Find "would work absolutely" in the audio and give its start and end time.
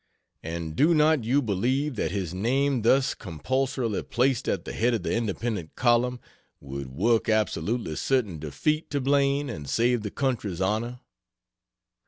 6.59-7.95